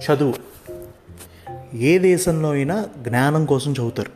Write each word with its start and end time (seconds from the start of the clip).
చదువు. 0.00 0.34
ఏ 1.76 1.98
దేశంలో 1.98 2.50
అయినా 2.50 2.86
జ్ఞానం 2.98 3.44
కోసం 3.44 3.72
చదువుతారు. 3.72 4.10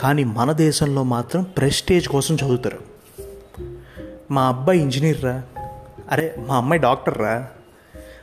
కానీ 0.00 0.24
మన 0.24 0.52
దేశంలో 0.52 1.02
మాత్రం 1.02 1.42
ప్రెస్టేజ్ 1.42 2.08
కోసం 2.08 2.34
చదువుతారు. 2.34 2.78
మా 4.30 4.48
అబ్బాయి 4.48 4.80
ఇంజనీర్ 4.80 5.24
రా. 5.24 5.42
అరే 6.10 6.34
మా 6.48 6.56
అమ్మాయి 6.56 6.82
డాక్టర్ 6.82 7.18
రా. 7.18 7.46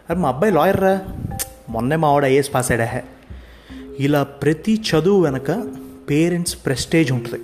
అరే 0.09 0.15
మా 0.15 0.29
అబ్బాయి 0.29 0.54
లాయర్ 0.54 0.82
రా. 0.82 1.01
మొన్నే 1.69 1.96
మా 1.96 2.07
ఆవిడ 2.07 2.23
ఐఏఎస్ 2.23 2.54
పాస్ 2.54 2.71
అయ్యా 2.71 3.02
ఇలా 4.00 4.23
ప్రతి 4.23 4.81
చదువు 4.81 5.21
వెనక 5.21 5.52
పేరెంట్స్ 6.09 6.65
ప్రెస్టేజ్ 6.65 7.11
ఉంటుంది. 7.11 7.43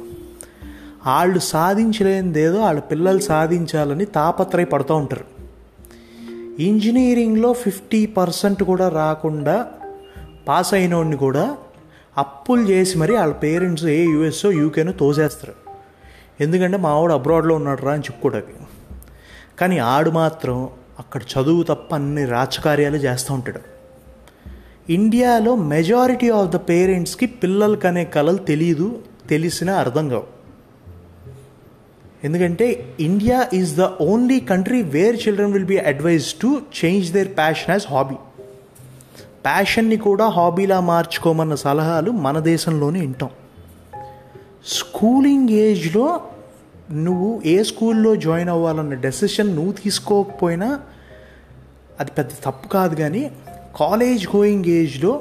వాళ్ళు 1.08 1.40
సాధించలేనిదేదో 1.40 2.62
వాళ్ళ 2.62 2.80
పిల్లలు 2.80 3.20
సాధించాలని 3.20 4.06
తాపత్రయపడుతూ 4.06 4.96
ఉంటారు. 4.96 5.39
ఇంజనీరింగ్లో 6.60 7.54
ఫిఫ్టీ 7.54 8.06
పర్సెంట్ 8.06 8.64
కూడా 8.64 8.90
రాకుండా 8.90 9.68
పాస్ 10.48 10.74
అయినోడిని 10.74 11.18
కూడా 11.18 11.58
అప్పులు 12.18 12.62
చేసి 12.62 12.98
మరి 12.98 13.16
వాళ్ళ 13.16 13.34
పేరెంట్స్ 13.34 13.86
ఏ 13.86 14.04
యూఎస్ఓ 14.04 14.52
యూకేనో 14.52 14.92
తోసేస్తారు. 14.92 15.54
ఎందుకంటే 16.44 16.78
మా 16.78 16.90
ఆవిడ 16.90 17.12
అబ్రాడ్లో 17.12 17.56
ఉన్నాడు 17.56 17.82
రా 17.82 17.92
అని 17.92 18.02
చెప్పుకోవడానికి. 18.02 18.50
కానీ 19.60 19.78
ఆడు 19.78 20.10
మాత్రం 20.10 20.70
అక్కడ 21.00 21.22
చదువు 21.22 21.64
తప్ప 21.64 21.96
అన్ని 21.96 22.26
రాజకార్యాలు 22.26 22.98
చేస్తూ 22.98 23.34
ఉంటాడు. 23.34 23.60
ఇండియాలో 24.92 25.56
మెజారిటీ 25.56 26.30
ఆఫ్ 26.30 26.50
ద 26.50 26.56
పేరెంట్స్కి 26.56 27.26
పిల్లలకి 27.26 27.88
అనే 27.88 28.06
కళలు 28.06 28.38
తెలియదు 28.38 29.00
తెలిసినా 29.30 29.74
అర్థం 29.74 30.10
కావు. 30.10 30.39
ఎందుకంటే 32.24 32.66
India 33.00 33.38
is 33.54 33.74
the 33.76 33.86
only 34.02 34.40
country 34.46 34.82
where 34.96 35.18
children 35.28 35.54
will 35.54 35.66
be 35.66 35.78
advise 35.78 36.28
to 36.42 36.50
change 36.80 37.12
their 37.12 37.30
passion 37.38 37.72
as 37.72 37.88
hobby 37.94 38.18
ప్యాషన్ని 39.46 39.98
కూడా 39.98 40.26
హాబీలా 40.30 40.80
మార్చుకోమన్న 40.80 41.56
సలహాలు 41.56 42.12
మన 42.12 42.40
దేశంలోనే 42.40 43.00
వింటాం 43.00 43.32
స్కూలింగ్ 44.70 45.50
ఏజ్లో 45.60 46.08
నువ్వు 46.98 47.30
ఏ 47.46 47.64
స్కూల్లో 47.64 48.12
జాయిన్ 48.16 48.50
అవ్వాలన్న 48.50 48.94
డెసిషన్ 49.00 49.50
నువ్వు 49.56 49.72
తీసుకోకపోయినా 49.72 50.70
అది 52.00 52.12
పెద్ద 52.12 52.32
తప్పు 52.46 52.68
కాదు 52.68 52.96
కానీ 52.96 53.24
కాలేజ్ 53.76 54.24
గోయింగ్ 54.36 54.68
ఏజ్లో 54.72 55.14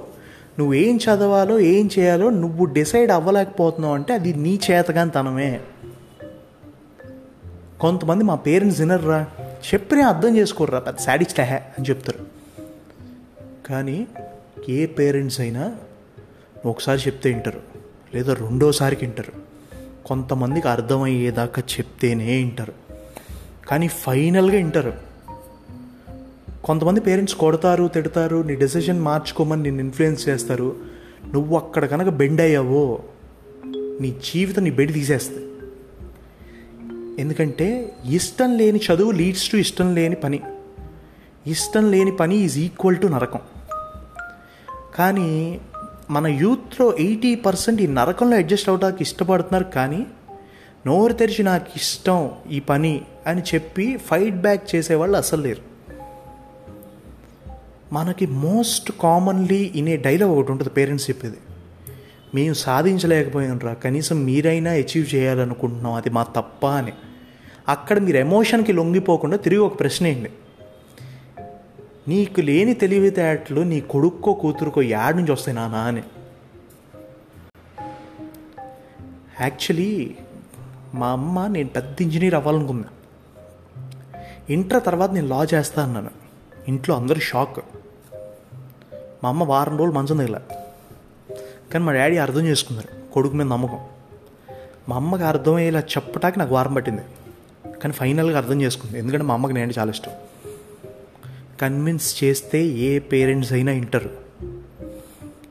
నువ్వు 0.58 0.74
ఏం 0.74 0.94
చదవాలో 0.96 1.56
ఏం 1.60 1.90
చేయాలో 1.98 2.28
నువ్వు 2.30 2.64
డిసైడ్ 2.72 3.10
అవ్వలేకపోతున్నావు 3.10 3.94
అంటే 3.94 4.12
అది 4.14 4.30
నీ 4.36 4.54
చేతగాని 4.70 5.10
తనమే 5.10 5.50
కొంతమంది 7.80 8.24
మా 8.24 8.34
పేరెంట్స్ 8.34 8.80
వినర్రా 8.80 9.26
చెప్పినా 9.74 10.08
అర్థం 10.08 10.36
చేసుకోర్రా 10.36 10.78
పెద్ద 10.78 10.98
సాడిస్ట్ 10.98 11.40
హే 11.40 11.56
అని 11.56 11.84
చెప్తారు. 11.90 12.26
కానీ 13.66 14.06
ఏ 14.68 14.86
పేరెంట్స్ 14.86 15.40
అయినా 15.40 15.74
ఒకసారి 16.66 17.00
చెప్తే 17.00 17.30
వింటారు 17.30 17.60
లేదా 18.14 18.34
రెండోసారికి 18.34 19.04
వింటారు. 19.04 19.32
కొంతమందికి 20.06 20.68
అర్థమయ్యేదాకా 20.68 21.62
చెప్తేనే 21.62 22.36
వింటారు. 22.36 22.72
కానీ 23.68 23.88
ఫైనల్గా 23.88 24.56
వింటారు. 24.56 24.92
కొంతమంది 26.64 27.00
పేరెంట్స్ 27.00 27.34
కొడతారు 27.34 27.88
తిడతారు 27.88 28.42
నీ 28.42 28.54
డెసిషన్ 28.54 29.00
మార్చుకోమని 29.00 29.62
నిన్ను 29.62 29.80
ఇన్ఫ్లుయెన్స్ 29.80 30.28
చేస్తారు. 30.28 30.76
నువ్వు 31.32 31.56
అక్కడ 31.56 31.84
కనుక 31.84 32.08
బెండ్ 32.08 32.40
అయ్యావో 32.40 33.02
నీ 34.00 34.16
జీవితం 34.34 34.64
నీ 34.64 34.70
బెడ్ 34.70 34.92
తీసేస్తుంది. 34.92 35.47
ఎందుకంటే 37.18 37.94
ఇష్టం 38.04 38.58
లేని 38.58 38.80
చదువు 38.92 39.10
లీడ్స్ 39.10 39.50
టు 39.50 39.56
ఇష్టం 39.56 39.94
లేని 39.94 40.14
పని. 40.14 40.40
ఇష్టం 41.46 41.90
లేని 41.90 42.16
పని 42.16 42.36
ఈజ్ 42.36 42.58
ఈక్వల్ 42.58 42.96
టు 42.96 43.06
నరకం. 43.06 43.40
కానీ 44.94 45.60
మన 46.10 46.26
యూత్లో 46.26 46.96
ఎయిటీ 46.96 47.34
పర్సెంట్ 47.34 47.82
ఈ 47.82 47.86
నరకంలో 47.86 48.36
అడ్జస్ట్ 48.36 48.68
అవడానికి 48.68 49.02
ఇష్టపడుతున్నారు 49.02 49.64
కానీ 49.64 50.06
నోరు 50.86 51.12
తెరిచి 51.12 51.42
నాకు 51.42 51.66
ఇష్టం 51.76 52.30
ఈ 52.50 52.60
పని 52.60 53.00
అని 53.26 53.42
చెప్పి 53.54 53.96
ఫైట్ 53.96 54.36
బ్యాక్ 54.36 54.74
చేసేవాళ్ళు 54.74 55.16
అసలు 55.16 55.42
లేరు. 55.42 55.62
మనకి 57.92 58.26
మోస్ట్ 58.26 58.92
కామన్లీ 59.02 59.72
ఇనే 59.74 59.96
డైలాగ్ 59.96 60.30
ఒకటి 60.30 60.52
ఉంటుంది 60.52 60.70
పేరెంట్స్ 60.70 61.10
చెప్పేది. 61.10 61.36
మేము 62.34 62.54
సాధించలేకపోయాం 62.54 63.58
రా 63.58 63.72
కనీసం 63.72 64.24
మీరైనా 64.24 64.70
అచీవ్ 64.70 65.14
చేయాలనుకుంటున్నాం 65.14 65.92
అది 65.92 66.10
మా 66.10 66.22
తప్ప 66.22 66.66
అని. 66.66 66.92
అక్కడ 67.68 67.98
మీరు 67.98 68.16
ఎమోషన్కి 68.16 68.72
లొంగిపోకుండా 68.72 69.36
తిరిగి 69.36 69.60
ఒక 69.60 69.80
ప్రశ్న 69.80 70.04
వేయండి 70.04 70.30
నీకు 72.08 72.40
లేని 72.40 72.74
తెలివితేటలు 72.74 73.60
నీ 73.60 73.80
కొడుక్కో 73.80 74.32
కూతురుకో 74.32 74.82
యాడ్ 74.82 75.16
నుంచి 75.16 75.32
వస్తాయి 75.32 75.56
నానా 75.56 75.78
అని. 75.78 76.02
యాక్చువల్లీ 79.40 80.14
మా 80.94 81.08
అమ్మ 81.08 81.46
నేను 81.46 81.68
పెద్ద 81.68 82.02
ఇంజనీర్ 82.02 82.34
అవ్వాలనుకున్నా. 82.34 82.88
ఇంటర్ 84.50 84.84
తర్వాత 84.84 85.10
నేను 85.10 85.26
లా 85.26 85.46
చేస్తా 85.54 85.82
అన్నాను. 85.82 86.10
ఇంట్లో 86.68 86.96
అందరూ 86.96 87.20
షాక్. 87.20 87.58
మా 89.24 89.28
అమ్మ 89.28 89.44
వారం 89.44 89.78
రోజులు 89.78 89.94
మంచం 89.94 90.16
తగిల. 90.16 90.40
కానీ 91.72 91.78
మా 91.78 91.92
డాడీ 91.92 92.16
అర్థం 92.16 92.46
చేసుకున్నారు. 92.46 93.12
కొడుకు 93.12 93.34
మీద 93.34 93.46
నమ్మకం. 93.46 93.86
మా 94.88 94.96
అమ్మకి 94.96 95.22
అర్థమయ్యేలా 95.22 95.80
చెప్పటానికి 95.80 96.38
నాకు 96.38 96.54
వారం 96.54 96.74
పట్టింది. 96.74 97.02
కానీ 97.82 97.92
ఫైనల్గా 97.92 98.38
అర్థం 98.38 98.62
చేసుకుంది. 98.62 98.98
ఎందుకంటే 98.98 99.24
మా 99.24 99.34
అమ్మకి 99.34 99.52
నేను 99.52 99.72
చాలా 99.78 99.90
ఇష్టం. 99.90 100.12
కన్విన్స్ 101.60 102.24
చేస్తే 102.24 102.66
ఏ 102.66 102.98
పేరెంట్స్ 102.98 103.52
అయినా 103.52 103.72
వింటారు 103.72 104.10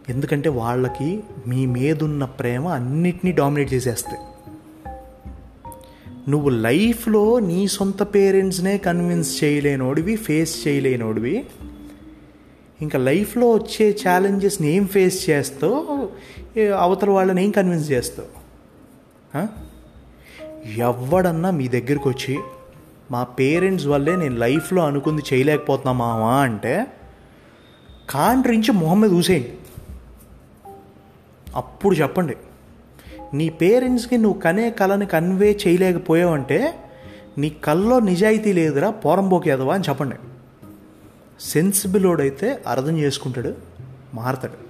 ఎందుకంటే 0.09 0.49
వాళ్ళకి 0.49 1.23
మీ 1.47 1.65
మీదున్న 1.65 2.25
ప్రేమ 2.25 2.67
అన్నిటినీ 2.67 3.31
డామినేట్ 3.31 3.73
చేసేస్తాయి. 3.73 4.21
నువ్వు 6.29 6.49
లైఫ్లో 6.49 7.39
నీ 7.39 7.67
సొంత 7.67 8.03
పేరెంట్స్నే 8.03 8.77
కన్విన్స్ 8.77 9.43
చేయలేనోడివి 9.43 10.15
ఫేస్ 10.15 10.67
చేయలేనోడివి. 10.67 11.45
ఇంకా 12.81 12.99
లైఫ్లో 12.99 13.51
వచ్చే 13.51 13.97
ఛాలెంజెస్ని 14.07 14.67
ఏం 14.71 14.87
ఫేస్ 14.87 15.29
చేస్తావు? 15.29 16.09
అవతల 16.59 17.09
వాళ్ళని 17.09 17.43
ఏం 17.43 17.51
కన్విన్స్ 17.51 17.91
చేస్తావు? 17.91 18.29
ఎవడన్నా 20.65 21.51
మీ 21.51 21.67
దగ్గరికి 21.67 22.07
వచ్చి 22.07 22.39
మా 23.11 23.23
పేరెంట్స్ 23.23 23.87
వల్లే 23.87 24.15
నేను 24.15 24.35
లైఫ్లో 24.35 24.85
అనుకుంది 24.85 25.21
చేయలేకపోతున్నా 25.33 25.91
మామా 25.91 26.41
అంటే 26.41 26.87
కాంట్రించి 28.09 28.71
మొహమ్మద్ 28.71 29.11
హుసేన్ 29.11 29.43
అప్పుడు 31.55 31.95
చెప్పండి. 31.95 32.37
నీ 33.33 33.49
పేరెంట్స్కి 33.49 34.17
నువ్వు 34.17 34.41
కనే 34.41 34.71
కళని 34.71 35.05
కన్వే 35.05 35.59
చేయలేకపోయావంటే 35.67 36.73
నీ 37.37 37.49
కల్లో 37.49 37.99
నిజాయితీ 37.99 38.53
లేదురా 38.53 38.89
పోరంబోకి 38.89 39.49
ఎదవా 39.49 39.73
అని 39.73 39.83
చెప్పండి. 39.89 40.15
సెన్సిబులోడైతే 41.39 42.63
అర్థం 42.67 42.97
చేసుకుంటాడు 42.97 43.53
మారతాడు. 44.13 44.66